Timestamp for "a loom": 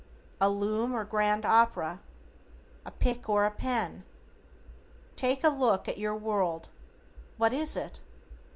0.41-0.95